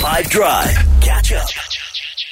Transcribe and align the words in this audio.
5 0.00 0.30
Drive. 0.30 0.70
Catch 1.02 1.32
up. 1.32 1.46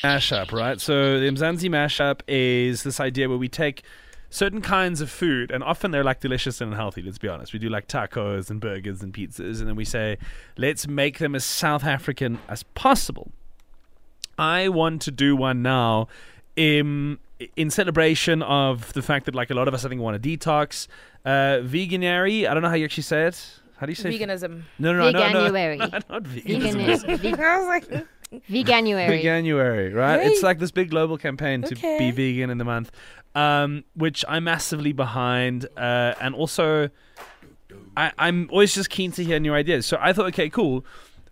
mashup, 0.03 0.53
right? 0.53 0.81
So 0.81 1.21
the 1.21 1.27
Mzansi 1.27 1.69
mashup 1.69 2.21
is 2.27 2.83
this 2.83 2.99
idea 2.99 3.29
where 3.29 3.37
we 3.37 3.51
take 3.51 3.83
certain 4.31 4.63
kinds 4.63 5.03
of 5.03 5.11
food, 5.11 5.51
and 5.51 5.63
often 5.63 5.91
they're 5.91 6.03
like 6.03 6.21
delicious 6.21 6.63
and 6.63 6.73
healthy. 6.73 7.03
Let's 7.03 7.19
be 7.19 7.29
honest. 7.29 7.53
We 7.53 7.59
do 7.59 7.69
like 7.69 7.87
tacos 7.87 8.49
and 8.49 8.59
burgers 8.59 9.03
and 9.03 9.13
pizzas, 9.13 9.59
and 9.59 9.69
then 9.69 9.77
we 9.77 9.85
say, 9.85 10.17
let's 10.57 10.89
make 10.89 11.19
them 11.19 11.35
as 11.35 11.45
South 11.45 11.85
African 11.85 12.39
as 12.49 12.63
possible. 12.63 13.33
I 14.39 14.71
want 14.71 15.03
to 15.03 15.11
do 15.11 15.37
one 15.37 15.61
now 15.61 16.09
in 16.57 17.19
in 17.55 17.69
celebration 17.69 18.43
of 18.43 18.95
the 18.95 19.03
fact 19.03 19.27
that 19.27 19.35
like 19.35 19.51
a 19.51 19.55
lot 19.55 19.69
of 19.69 19.75
us 19.75 19.85
I 19.85 19.91
think 19.91 20.01
want 20.01 20.23
to 20.23 20.39
detox. 20.39 20.89
Uh 21.23 21.61
veganary, 21.63 22.49
I 22.49 22.55
don't 22.55 22.63
know 22.63 22.71
how 22.71 22.77
you 22.77 22.87
actually 22.87 23.03
say 23.03 23.27
it. 23.27 23.61
How 23.79 23.87
do 23.87 23.93
you 23.93 23.97
say 23.97 24.11
Veganism. 24.19 24.63
No, 24.79 24.93
no, 24.93 25.11
no, 25.11 25.31
no, 25.33 25.33
no, 25.49 25.53
Veganuary. 25.53 25.79
not 26.11 26.23
veganism. 26.25 27.19
Vegan, 27.19 27.41
I 27.45 27.59
was 27.59 27.67
like, 27.69 28.07
veganuary. 28.51 29.23
Veganuary, 29.23 29.95
right? 29.95 30.21
It's 30.27 30.43
like 30.43 30.59
this 30.59 30.71
big 30.71 30.91
global 30.91 31.17
campaign 31.17 31.63
to 31.63 31.75
Okay. 31.75 31.99
be 31.99 32.11
vegan 32.11 32.51
in 32.51 32.59
the 32.59 32.65
month, 32.65 32.91
um, 33.35 33.85
which 33.95 34.25
I'm 34.29 34.45
massively 34.45 34.93
behind, 34.93 35.67
uh, 35.77 36.15
and 36.21 36.35
also 36.35 36.91
I, 37.97 38.13
I'm 38.19 38.49
always 38.51 38.75
just 38.75 38.91
keen 38.91 39.13
to 39.13 39.25
hear 39.25 39.39
new 39.39 39.55
ideas. 39.55 39.87
So 39.87 39.97
I 40.01 40.13
thought, 40.13 40.27
okay, 40.27 40.49
cool. 40.51 40.85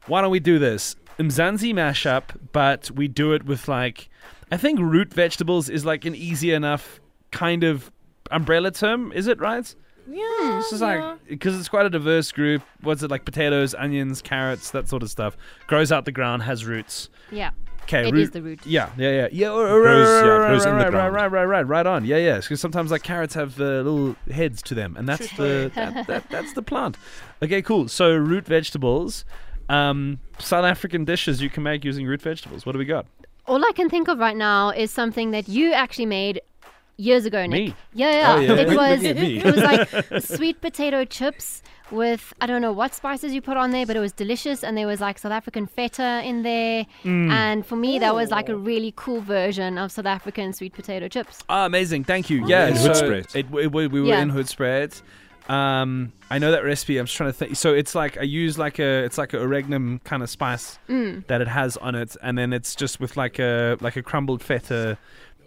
Why 0.07 0.21
don't 0.23 0.31
we 0.31 0.41
do 0.41 0.59
this 0.61 0.95
Mzansi 1.19 1.75
mashup, 1.75 2.25
but 2.53 2.91
we 2.93 3.09
do 3.09 3.33
it 3.33 3.45
with 3.45 3.67
like 3.67 4.09
I 4.53 4.57
think 4.57 4.79
root 4.79 5.13
vegetables 5.13 5.69
is 5.69 5.85
like 5.85 6.05
an 6.05 6.15
easy 6.15 6.53
enough 6.53 7.01
kind 7.33 7.65
of 7.65 7.91
umbrella 8.31 8.71
term, 8.71 9.11
is 9.13 9.27
it 9.27 9.41
right? 9.41 9.75
Yeah. 10.09 10.59
It's 10.59 10.71
just 10.71 10.83
yeah. 10.83 11.11
like 11.11 11.29
because 11.29 11.59
it's 11.59 11.69
quite 11.69 11.87
a 11.87 11.91
diverse 11.91 12.33
group. 12.33 12.63
What's 12.83 13.03
it 13.03 13.11
like? 13.11 13.25
Potatoes, 13.25 13.75
onions, 13.75 14.23
carrots, 14.23 14.71
that 14.71 14.89
sort 14.89 15.03
of 15.03 15.11
stuff. 15.11 15.37
Grows 15.67 15.91
out 15.93 16.05
the 16.05 16.13
ground, 16.13 16.43
has 16.45 16.65
roots. 16.65 17.09
Yeah, 17.31 17.51
Okay, 17.87 18.09
it 18.09 18.13
root, 18.13 18.23
is 18.23 18.31
the 18.31 18.43
root. 18.43 18.67
yeah, 18.67 18.91
yeah, 18.97 19.11
yeah, 19.11 19.29
yeah. 19.31 19.49
oh, 19.49 19.65
grows- 19.81 20.09
right, 20.09 20.27
yeah, 20.27 20.35
it 20.35 20.39
right, 20.39 20.49
grows 20.49 20.65
in 20.67 20.71
the 20.71 20.85
right, 20.85 20.91
ground. 20.91 21.15
right, 21.15 21.31
right, 21.31 21.45
right, 21.45 21.45
right, 21.45 21.67
right 21.67 21.87
on. 21.87 22.05
Yeah, 22.05 22.17
yeah. 22.17 22.39
Because 22.39 22.61
sometimes 22.61 22.91
like 22.91 23.05
carrots 23.05 23.35
have 23.35 23.61
uh, 23.61 23.65
little 23.83 24.17
heads 24.31 24.61
to 24.63 24.75
them, 24.75 24.97
and 24.97 25.09
that's 25.09 25.31
the 25.37 25.71
that, 25.77 26.07
that, 26.09 26.29
that's 26.29 26.53
the 26.55 26.63
plant. 26.63 26.97
Okay, 27.43 27.63
cool. 27.63 27.87
So 27.89 28.17
root 28.17 28.45
vegetables, 28.45 29.25
um, 29.69 30.19
South 30.41 30.65
African 30.65 31.05
dishes 31.05 31.41
you 31.41 31.49
can 31.49 31.63
make 31.63 31.85
using 31.85 32.07
root 32.07 32.23
vegetables. 32.23 32.67
What 32.67 32.73
do 32.73 32.79
we 32.79 32.85
got? 32.85 33.07
All 33.47 33.65
I 33.65 33.71
can 33.77 33.89
think 33.89 34.09
of 34.09 34.19
right 34.19 34.37
now 34.37 34.71
is 34.71 34.91
something 34.91 35.31
that 35.31 35.49
you 35.49 35.73
actually 35.73 36.07
made 36.07 36.41
years 36.97 37.27
ago, 37.27 37.47
Nick. 37.47 37.51
Me? 37.69 37.75
Yeah, 37.95 38.11
yeah. 38.13 38.35
Oh, 38.35 38.41
yeah. 38.41 38.63
It 38.63 38.69
was 38.77 39.03
it 39.03 39.45
was 39.45 39.57
like 39.57 40.23
sweet 40.37 40.61
potato 40.61 41.05
chips 41.05 41.63
with 41.93 42.33
I 42.41 42.47
don't 42.47 42.63
know 42.63 42.73
what 42.73 42.95
spices 42.95 43.33
you 43.33 43.41
put 43.41 43.57
on 43.57 43.71
there, 43.71 43.87
but 43.87 43.95
it 43.97 44.01
was 44.01 44.13
delicious, 44.13 44.65
and 44.65 44.77
there 44.77 44.87
was 44.87 45.01
like 45.01 45.19
South 45.19 45.33
African 45.33 45.67
feta 45.67 46.21
in 46.25 46.43
there. 46.43 46.85
Mm. 47.05 47.31
And 47.31 47.67
for 47.67 47.77
me, 47.77 47.99
that 48.01 48.15
was 48.15 48.31
like 48.31 48.49
a 48.49 48.57
really 48.57 48.93
cool 48.97 49.21
version 49.21 49.79
of 49.79 49.93
South 49.93 50.07
African 50.07 50.53
sweet 50.53 50.73
potato 50.73 51.07
chips. 51.09 51.43
Ah, 51.49 51.67
amazing. 51.67 52.05
Thank 52.05 52.29
you. 52.31 52.47
Yeah, 52.47 52.69
In 52.69 52.77
so 52.77 52.91
Hoedspruit. 52.91 53.37
It, 53.37 53.47
it, 53.55 53.73
we, 53.73 53.87
we 53.87 54.01
were 54.01 54.09
Yeah. 54.09 54.21
in 54.23 54.31
Hoedspruit. 54.33 55.01
Um, 55.49 56.13
I 56.29 56.39
know 56.39 56.51
that 56.51 56.65
recipe. 56.65 56.99
I'm 56.99 57.07
just 57.07 57.17
trying 57.17 57.29
to 57.31 57.33
think. 57.39 57.55
So 57.55 57.73
it's 57.73 57.95
like 57.95 58.19
I 58.19 58.23
use 58.23 58.59
like 58.59 58.81
a 58.81 59.05
it's 59.05 59.17
like 59.17 59.33
a 59.33 59.41
oregano 59.41 60.01
kind 60.03 60.23
of 60.25 60.31
spice 60.31 60.79
Mm. 60.89 61.25
that 61.29 61.41
it 61.41 61.47
has 61.49 61.77
on 61.77 61.95
it, 61.95 62.17
and 62.21 62.37
then 62.37 62.53
it's 62.53 62.75
just 62.75 62.99
with 62.99 63.17
like 63.17 63.39
a 63.39 63.77
like 63.81 63.95
a 63.97 64.03
crumbled 64.03 64.43
feta, 64.43 64.99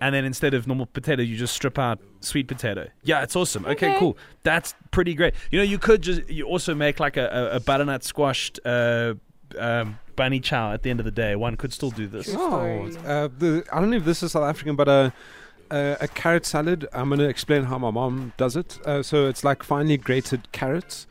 and 0.01 0.13
then 0.15 0.25
instead 0.25 0.53
of 0.53 0.67
normal 0.67 0.85
potato, 0.85 1.21
you 1.21 1.35
just 1.37 1.53
strip 1.53 1.77
out 1.79 1.99
sweet 2.21 2.47
potato. 2.47 2.87
Yeah, 3.03 3.23
it's 3.23 3.35
awesome. 3.35 3.65
Okay, 3.65 3.89
Okay. 3.91 3.99
cool. 3.99 4.17
That's 4.43 4.73
pretty 4.91 5.13
great. 5.13 5.33
You 5.51 5.59
know, 5.59 5.63
you 5.65 5.77
could 5.77 6.01
just 6.01 6.29
you 6.29 6.45
also 6.45 6.73
make 6.75 6.99
like 6.99 7.17
a, 7.17 7.27
a, 7.53 7.55
a 7.57 7.59
butternut 7.59 8.03
squashed 8.03 8.59
uh, 8.65 9.15
um, 9.57 9.99
bunny 10.15 10.39
chow 10.39 10.71
at 10.73 10.83
the 10.83 10.89
end 10.89 10.99
of 10.99 11.05
the 11.05 11.11
day. 11.11 11.35
One 11.35 11.55
could 11.57 11.73
still 11.73 11.91
do 11.91 12.07
this. 12.07 12.33
Oh, 12.35 12.87
uh, 13.05 13.29
the, 13.37 13.63
I 13.71 13.79
don't 13.79 13.89
know 13.89 13.97
if 13.97 14.05
this 14.05 14.21
is 14.23 14.31
South 14.33 14.43
African, 14.43 14.75
but 14.75 14.87
uh, 14.87 15.09
uh, 15.71 15.95
a 16.01 16.07
carrot 16.07 16.45
salad. 16.45 16.87
I'm 16.93 17.09
going 17.09 17.19
to 17.19 17.27
explain 17.29 17.63
how 17.63 17.77
my 17.77 17.91
mom 17.91 18.33
does 18.37 18.55
it. 18.55 18.79
Uh, 18.85 19.01
so 19.03 19.27
it's 19.27 19.43
like 19.43 19.63
finely 19.63 19.97
grated 19.97 20.51
carrots. 20.51 21.07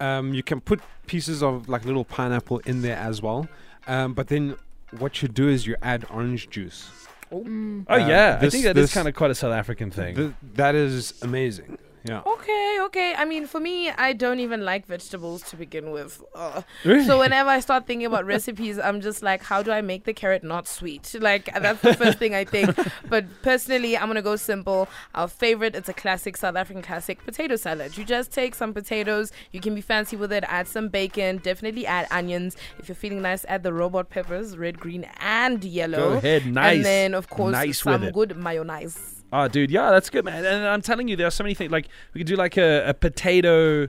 Um, 0.00 0.34
you 0.34 0.42
can 0.42 0.60
put 0.60 0.80
pieces 1.06 1.42
of 1.42 1.68
like 1.68 1.84
little 1.84 2.04
pineapple 2.04 2.58
in 2.60 2.82
there 2.82 2.96
as 2.96 3.20
well. 3.22 3.48
Um, 3.86 4.14
but 4.14 4.28
then 4.28 4.56
what 4.98 5.22
you 5.22 5.28
do 5.28 5.48
is 5.48 5.66
you 5.66 5.76
add 5.82 6.06
orange 6.10 6.48
juice. 6.50 6.90
Mm. 7.32 7.86
Oh 7.88 7.94
Uh, 7.94 7.98
yeah, 7.98 8.36
I 8.36 8.40
this- 8.44 8.52
think 8.52 8.64
that 8.64 8.76
is 8.76 8.84
this- 8.84 8.94
kind 8.94 9.08
of 9.08 9.14
quite 9.14 9.30
a 9.30 9.34
South 9.34 9.52
African 9.52 9.90
thing. 9.90 10.14
Th- 10.16 10.32
that 10.54 10.74
is 10.74 11.14
amazing. 11.22 11.78
Yeah. 12.04 12.22
Okay, 12.26 12.78
okay. 12.82 13.14
I 13.16 13.24
mean, 13.24 13.46
for 13.46 13.60
me, 13.60 13.90
I 13.90 14.12
don't 14.12 14.40
even 14.40 14.64
like 14.64 14.86
vegetables 14.86 15.42
to 15.50 15.56
begin 15.56 15.90
with. 15.90 16.22
Really? 16.84 17.04
So 17.04 17.18
whenever 17.18 17.48
I 17.50 17.60
start 17.60 17.86
thinking 17.86 18.06
about 18.06 18.24
recipes, 18.36 18.78
I'm 18.78 19.00
just 19.00 19.22
like, 19.22 19.42
how 19.42 19.62
do 19.62 19.70
I 19.70 19.80
make 19.82 20.04
the 20.04 20.12
carrot 20.12 20.42
not 20.42 20.66
sweet? 20.66 21.14
Like 21.20 21.46
that's 21.54 21.80
the 21.80 21.94
first 21.94 22.18
thing 22.18 22.34
I 22.34 22.44
think. 22.44 22.76
But 23.08 23.26
personally, 23.42 23.96
I'm 23.96 24.08
gonna 24.08 24.22
go 24.22 24.36
simple. 24.36 24.88
Our 25.14 25.28
favorite, 25.28 25.74
it's 25.76 25.88
a 25.88 25.92
classic 25.92 26.36
South 26.36 26.56
African 26.56 26.82
classic 26.82 27.24
potato 27.24 27.56
salad. 27.56 27.96
You 27.96 28.04
just 28.04 28.32
take 28.32 28.54
some 28.54 28.72
potatoes. 28.72 29.32
You 29.52 29.60
can 29.60 29.74
be 29.74 29.80
fancy 29.80 30.16
with 30.16 30.32
it. 30.32 30.44
Add 30.48 30.66
some 30.68 30.88
bacon. 30.88 31.38
Definitely 31.38 31.86
add 31.86 32.06
onions. 32.10 32.56
If 32.78 32.88
you're 32.88 32.96
feeling 32.96 33.22
nice, 33.22 33.44
add 33.48 33.62
the 33.62 33.72
robot 33.72 34.10
peppers, 34.10 34.56
red, 34.56 34.78
green, 34.80 35.06
and 35.20 35.62
yellow. 35.62 35.98
Go 35.98 36.12
ahead, 36.14 36.46
nice. 36.46 36.76
And 36.76 36.84
then 36.84 37.14
of 37.14 37.28
course 37.28 37.52
Nice 37.52 37.82
some 37.82 38.10
good 38.10 38.36
mayonnaise. 38.36 39.21
Oh, 39.32 39.48
dude, 39.48 39.70
yeah, 39.70 39.90
that's 39.90 40.10
good, 40.10 40.24
man. 40.24 40.44
And 40.44 40.66
I'm 40.66 40.82
telling 40.82 41.08
you, 41.08 41.16
there 41.16 41.26
are 41.26 41.30
so 41.30 41.42
many 41.42 41.54
things. 41.54 41.72
Like 41.72 41.88
we 42.12 42.18
could 42.20 42.26
do 42.26 42.36
like 42.36 42.56
a, 42.56 42.88
a 42.88 42.94
potato 42.94 43.88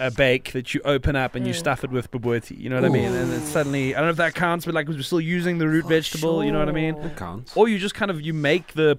a 0.00 0.12
bake 0.12 0.52
that 0.52 0.72
you 0.74 0.80
open 0.84 1.16
up 1.16 1.34
and 1.34 1.44
you 1.44 1.52
Mm. 1.52 1.56
stuff 1.56 1.82
it 1.82 1.90
with 1.90 2.08
bobotie. 2.12 2.56
You 2.56 2.70
know 2.70 2.76
what 2.76 2.84
I 2.84 2.88
mean? 2.88 3.12
And 3.12 3.32
then 3.32 3.40
suddenly, 3.42 3.96
I 3.96 3.98
don't 3.98 4.06
know 4.06 4.10
if 4.12 4.16
that 4.18 4.34
counts, 4.36 4.64
but 4.64 4.72
like 4.72 4.86
we're 4.86 5.02
still 5.02 5.20
using 5.20 5.58
the 5.58 5.66
root 5.68 5.86
vegetable. 5.86 6.44
You 6.44 6.52
know 6.52 6.60
what 6.60 6.68
I 6.68 6.72
mean? 6.72 6.94
It 6.94 7.16
Counts. 7.16 7.56
Or 7.56 7.68
you 7.68 7.78
just 7.78 7.96
kind 7.96 8.08
of 8.10 8.20
you 8.22 8.32
make 8.32 8.74
the 8.74 8.96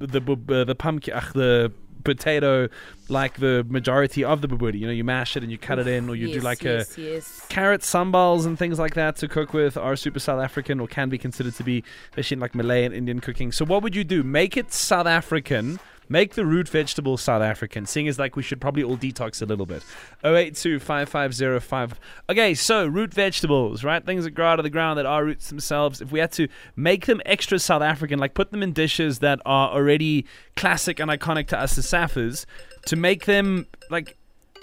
the 0.00 0.20
uh, 0.20 0.64
the 0.64 0.74
pumpkin 0.74 1.14
ugh, 1.14 1.32
the 1.34 1.72
potato 2.04 2.68
like 3.08 3.38
the 3.38 3.66
majority 3.68 4.22
of 4.24 4.40
the 4.40 4.48
bobotie. 4.48 4.78
You 4.78 4.86
know, 4.86 4.92
you 4.92 5.04
mash 5.04 5.36
it 5.36 5.42
and 5.42 5.50
you 5.50 5.58
cut 5.58 5.78
it 5.78 5.86
in, 5.86 6.08
or 6.08 6.14
you 6.14 6.28
do 6.28 6.34
Yes, 6.34 6.42
like 6.44 6.64
a 6.64 6.78
yes, 6.78 6.98
yes. 6.98 7.46
carrot 7.48 7.82
sambals 7.82 8.46
and 8.46 8.58
things 8.58 8.78
like 8.78 8.94
that 8.94 9.16
to 9.16 9.28
cook 9.28 9.52
with 9.52 9.76
are 9.76 9.96
super 9.96 10.20
South 10.20 10.40
African 10.42 10.80
or 10.80 10.86
can 10.86 11.08
be 11.08 11.18
considered 11.18 11.54
to 11.54 11.64
be, 11.64 11.82
especially 12.10 12.36
in 12.36 12.40
like 12.40 12.54
Malay 12.54 12.84
and 12.84 12.94
Indian 12.94 13.20
cooking. 13.20 13.52
So 13.52 13.64
what 13.64 13.82
would 13.82 13.94
you 13.96 14.04
do? 14.04 14.22
Make 14.22 14.56
it 14.56 14.72
South 14.72 15.06
African. 15.06 15.80
Make 16.12 16.34
the 16.34 16.44
root 16.44 16.68
vegetable 16.68 17.16
South 17.16 17.40
African, 17.40 17.86
seeing 17.86 18.08
as 18.08 18.18
like 18.18 18.34
we 18.34 18.42
should 18.42 18.60
probably 18.60 18.82
all 18.82 18.96
detox 18.96 19.40
a 19.40 19.44
little 19.46 19.64
bit. 19.64 19.84
082 20.24 20.80
5505. 20.80 22.00
Okay, 22.28 22.52
so 22.52 22.84
root 22.84 23.14
vegetables, 23.14 23.84
right? 23.84 24.04
Things 24.04 24.24
that 24.24 24.32
grow 24.32 24.48
out 24.48 24.58
of 24.58 24.64
the 24.64 24.70
ground 24.70 24.98
that 24.98 25.06
are 25.06 25.24
roots 25.24 25.48
themselves. 25.48 26.00
If 26.00 26.10
we 26.10 26.18
had 26.18 26.32
to 26.32 26.48
make 26.74 27.06
them 27.06 27.22
extra 27.24 27.60
South 27.60 27.80
African, 27.80 28.18
like 28.18 28.34
put 28.34 28.50
them 28.50 28.60
in 28.60 28.72
dishes 28.72 29.20
that 29.20 29.40
are 29.46 29.70
already 29.70 30.26
classic 30.56 30.98
and 30.98 31.08
iconic 31.08 31.46
to 31.48 31.58
us 31.58 31.78
as 31.78 31.86
Saffers, 31.86 32.44
to 32.86 32.96
make 32.96 33.26
them 33.26 33.68
like 33.88 34.16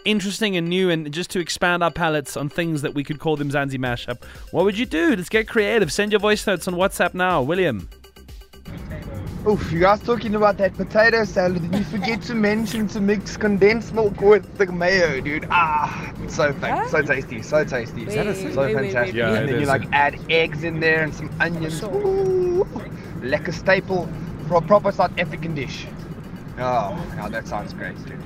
interesting 0.04 0.58
and 0.58 0.68
new 0.68 0.90
and 0.90 1.14
just 1.14 1.30
to 1.30 1.40
expand 1.40 1.82
our 1.82 1.92
palettes 1.92 2.36
on 2.36 2.50
things 2.50 2.82
that 2.82 2.94
we 2.94 3.06
could 3.06 3.20
call 3.20 3.38
them 3.38 3.50
Mzansi 3.50 3.78
mashup, 3.78 4.22
what 4.52 4.66
would 4.66 4.78
you 4.78 4.86
do? 4.86 5.16
Let's 5.16 5.30
get 5.30 5.48
creative. 5.48 5.94
Send 5.94 6.12
your 6.12 6.20
voice 6.20 6.46
notes 6.46 6.68
on 6.68 6.74
WhatsApp 6.74 7.14
now. 7.14 7.42
William. 7.42 7.90
Oof, 9.46 9.72
you 9.72 9.80
guys 9.80 10.02
talking 10.02 10.36
about 10.36 10.58
that 10.58 10.74
potato 10.76 11.24
salad 11.24 11.62
and 11.62 11.74
you 11.76 11.84
forget 11.84 12.22
to 12.24 12.36
mention 12.36 12.88
to 12.90 13.00
mix 13.00 13.38
condensed 13.38 13.94
milk 13.94 14.20
with 14.20 14.58
the 14.58 14.66
mayo, 14.72 15.22
dude. 15.22 15.48
Ah, 15.50 16.12
it's 16.24 16.36
so 16.36 16.52
fa- 16.54 16.86
so 16.90 17.02
tasty, 17.02 17.42
so 17.42 17.64
tasty. 17.64 18.04
Is 18.04 18.16
that 18.16 18.36
so 18.36 18.44
Wait, 18.44 18.56
wait, 18.58 18.76
wait, 18.76 18.76
fantastic. 18.76 19.14
wait. 19.14 19.16
Yeah, 19.16 19.34
and 19.36 19.50
it 19.50 19.52
then 19.54 19.62
you 19.62 19.68
like 19.68 19.84
add 19.94 20.20
eggs 20.30 20.64
in 20.64 20.80
there 20.82 21.04
and 21.04 21.14
some 21.14 21.30
onions. 21.40 21.80
Sure. 21.80 21.94
Ooh, 21.94 22.68
like 23.22 23.48
a 23.48 23.54
staple 23.54 24.10
for 24.48 24.56
a 24.56 24.62
proper 24.62 24.92
South 24.92 25.18
African 25.18 25.56
dish. 25.56 25.88
Oh, 26.60 26.98
yeah, 27.16 27.30
that 27.30 27.48
sounds 27.48 27.72
great, 27.74 27.96
dude. 28.06 28.20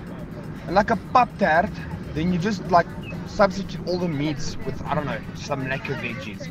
And 0.66 0.74
like 0.76 0.90
a 0.90 0.96
pop 1.14 1.30
tart, 1.38 1.70
then 2.16 2.34
you 2.34 2.40
just 2.40 2.66
like 2.72 2.88
substitute 3.28 3.86
all 3.88 4.00
the 4.00 4.08
meats 4.08 4.58
with 4.66 4.82
I 4.86 4.96
don't 4.96 5.06
know 5.06 5.20
some 5.36 5.66
lekker 5.66 5.96
veggies, 6.02 6.48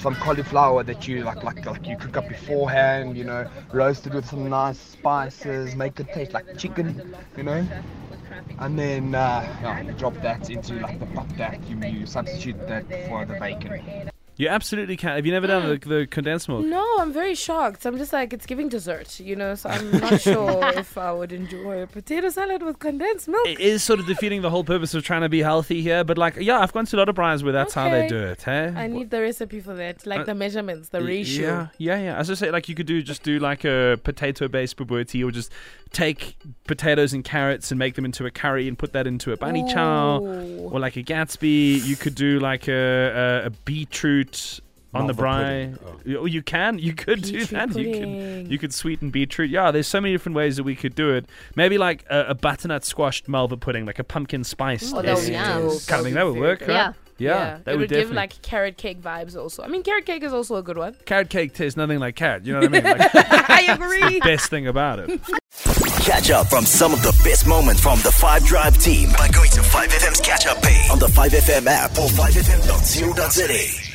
some 0.00 0.14
cauliflower 0.16 0.82
that 0.84 1.06
you 1.06 1.22
like 1.24 1.42
like 1.42 1.64
like 1.66 1.86
you 1.86 1.96
cook 1.96 2.16
up 2.16 2.28
beforehand, 2.28 3.16
you 3.16 3.24
know, 3.24 3.46
roasted 3.72 4.14
with 4.14 4.26
some 4.26 4.48
nice 4.48 4.78
spices, 4.78 5.74
make 5.76 6.00
it 6.00 6.08
taste 6.12 6.32
like 6.32 6.46
chicken, 6.58 7.14
you 7.36 7.42
know. 7.42 7.66
And 8.58 8.78
then 8.78 9.14
uh, 9.14 9.42
yeah, 9.62 9.80
you 9.82 9.92
drop 9.92 10.14
that 10.22 10.48
into 10.50 10.74
like 10.74 10.98
the 10.98 11.06
pop 11.06 11.28
tart. 11.36 11.58
You, 11.68 11.76
you 11.86 12.06
substitute 12.06 12.66
that 12.68 12.84
for 13.08 13.24
the 13.26 13.34
bacon. 13.34 14.10
You 14.40 14.48
absolutely 14.48 14.96
can. 14.96 15.16
Have 15.16 15.26
you 15.26 15.32
never 15.32 15.46
done 15.46 15.68
the, 15.68 15.88
the 15.88 16.06
condensed 16.06 16.48
milk? 16.48 16.64
No, 16.64 16.96
I'm 16.98 17.12
very 17.12 17.34
shocked. 17.34 17.84
I'm 17.84 17.98
just 17.98 18.10
like, 18.10 18.32
it's 18.32 18.46
giving 18.46 18.70
dessert, 18.70 19.20
you 19.20 19.36
know, 19.36 19.54
so 19.54 19.68
I'm 19.68 19.90
not 20.00 20.18
sure 20.28 20.66
if 20.78 20.96
I 20.96 21.12
would 21.12 21.30
enjoy 21.30 21.82
a 21.82 21.86
potato 21.86 22.30
salad 22.30 22.62
with 22.62 22.78
condensed 22.78 23.28
milk. 23.28 23.46
It 23.46 23.60
is 23.60 23.82
sort 23.82 24.00
of 24.00 24.06
defeating 24.06 24.40
the 24.40 24.48
whole 24.48 24.64
purpose 24.64 24.94
of 24.94 25.04
trying 25.04 25.20
to 25.20 25.28
be 25.28 25.40
healthy 25.42 25.82
here, 25.82 26.04
but 26.04 26.16
like, 26.16 26.36
yeah, 26.36 26.58
I've 26.58 26.72
gone 26.72 26.86
to 26.86 26.96
a 26.96 26.98
lot 26.98 27.10
of 27.10 27.16
braais 27.16 27.42
where 27.42 27.52
that's 27.52 27.74
how 27.74 27.90
they 27.90 28.00
Okay. 28.04 28.08
do 28.08 28.16
it, 28.16 28.42
hey? 28.42 28.72
I 28.74 28.86
need 28.86 29.10
the 29.10 29.20
recipe 29.20 29.60
for 29.60 29.74
that, 29.74 30.06
like 30.06 30.20
Uh, 30.20 30.24
the 30.24 30.34
measurements, 30.34 30.88
the 30.88 31.02
ratio. 31.02 31.68
Yeah, 31.78 31.96
yeah, 31.96 32.02
yeah. 32.04 32.18
As 32.18 32.30
I 32.30 32.34
say, 32.34 32.50
like 32.50 32.66
you 32.70 32.74
could 32.74 32.86
do 32.86 33.02
just 33.02 33.22
do 33.22 33.38
like 33.40 33.64
a 33.64 34.00
potato-based 34.02 34.78
bobotie, 34.78 35.22
or 35.22 35.30
just 35.30 35.52
take 35.92 36.36
potatoes 36.66 37.12
and 37.12 37.24
carrots 37.24 37.72
and 37.72 37.78
make 37.78 37.94
them 37.96 38.04
into 38.04 38.24
a 38.24 38.30
curry 38.30 38.68
and 38.68 38.78
put 38.78 38.92
that 38.92 39.06
into 39.06 39.32
a 39.32 39.36
bunny 39.36 39.64
chow, 39.70 40.20
Ooh. 40.22 40.70
or 40.72 40.78
like 40.80 40.96
a 40.96 41.02
Gatsby. 41.02 41.84
You 41.84 41.96
could 41.96 42.14
do 42.14 42.38
like 42.38 42.68
a 42.68 43.42
a, 43.44 43.46
a 43.46 43.50
beetroot 43.50 44.29
on 44.92 45.06
the 45.06 45.14
Malva 45.14 45.22
brie. 45.22 45.76
pudding. 45.76 45.78
Oh. 45.86 46.00
You, 46.04 46.26
you 46.26 46.42
can, 46.42 46.78
you 46.78 46.92
could 46.94 47.22
do 47.22 47.32
Beetroot 47.32 47.50
that. 47.50 47.68
You 47.68 47.74
pudding. 47.92 48.42
could, 48.44 48.52
you 48.52 48.58
could 48.58 48.74
sweeten 48.74 49.10
beetroot. 49.10 49.50
Yeah, 49.50 49.70
there's 49.70 49.86
so 49.86 50.00
many 50.00 50.12
different 50.14 50.34
ways 50.36 50.56
that 50.56 50.64
we 50.64 50.74
could 50.74 50.94
do 50.96 51.10
it. 51.14 51.26
Maybe 51.54 51.78
like 51.78 52.04
a, 52.10 52.26
a 52.30 52.34
butternut 52.34 52.84
squashed 52.84 53.28
malva 53.28 53.56
pudding, 53.56 53.86
like 53.86 53.98
a 54.00 54.04
pumpkin 54.04 54.42
spice. 54.42 54.92
Oh, 54.92 55.00
that 55.02 55.16
would 55.16 55.26
be 55.26 55.32
Yeah. 55.32 55.52
kind 55.86 56.00
of 56.00 56.02
thing. 56.04 56.14
That 56.14 56.26
would 56.26 56.38
work, 56.38 56.60
right? 56.62 56.70
Yeah. 56.70 56.92
Yeah, 57.18 57.58
that 57.64 57.72
it 57.74 57.76
would, 57.76 57.80
would 57.80 57.90
give 57.90 58.10
like 58.12 58.40
carrot 58.40 58.78
cake 58.78 59.02
vibes 59.02 59.36
also. 59.36 59.62
I 59.62 59.68
mean, 59.68 59.82
carrot 59.82 60.06
cake 60.06 60.22
is 60.22 60.32
also 60.32 60.56
a 60.56 60.62
good 60.62 60.78
one. 60.78 60.96
carrot 61.04 61.28
cake 61.28 61.52
tastes 61.52 61.76
nothing 61.76 61.98
like 61.98 62.16
carrot. 62.16 62.46
You 62.46 62.54
know 62.54 62.60
what 62.60 62.74
I 62.74 62.80
mean? 62.80 62.82
Like, 62.98 63.50
I 63.50 63.72
agree. 63.74 64.20
best 64.20 64.48
thing 64.48 64.66
about 64.68 65.00
it. 65.00 65.20
Catch 66.00 66.30
up 66.30 66.46
from 66.48 66.64
some 66.64 66.94
of 66.94 67.02
the 67.02 67.12
best 67.22 67.46
moments 67.46 67.82
from 67.82 67.98
the 68.00 68.10
5 68.10 68.44
Drive 68.46 68.78
team 68.78 69.10
by 69.18 69.28
going 69.28 69.50
to 69.50 69.60
5FM's 69.60 70.20
catch 70.22 70.46
up 70.46 70.62
page 70.62 70.88
on 70.90 70.98
the 70.98 71.08
5FM 71.08 71.66
app 71.66 71.90
or 71.98 72.08
5FM.co.za. 72.08 73.89